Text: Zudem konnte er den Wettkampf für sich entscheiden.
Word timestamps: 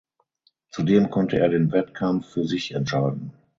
Zudem 0.71 1.11
konnte 1.11 1.37
er 1.37 1.49
den 1.49 1.71
Wettkampf 1.71 2.25
für 2.27 2.43
sich 2.47 2.71
entscheiden. 2.71 3.33